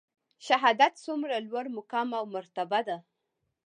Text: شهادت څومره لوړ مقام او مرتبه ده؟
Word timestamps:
شهادت 0.47 0.93
څومره 1.05 1.35
لوړ 1.47 1.65
مقام 1.77 2.07
او 2.19 2.25
مرتبه 2.35 2.79
ده؟ 2.87 2.97